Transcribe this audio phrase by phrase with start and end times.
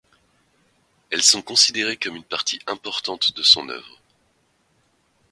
[1.11, 4.01] Elles sont considérées comme une partie importante de son œuvre.